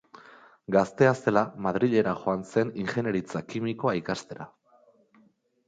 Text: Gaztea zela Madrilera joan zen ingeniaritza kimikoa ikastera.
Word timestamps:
Gaztea 0.75 1.11
zela 1.19 1.43
Madrilera 1.67 2.15
joan 2.23 2.47
zen 2.55 2.73
ingeniaritza 2.85 3.45
kimikoa 3.53 3.97
ikastera. 4.03 4.51